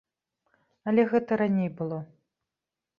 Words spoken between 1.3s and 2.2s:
раней было.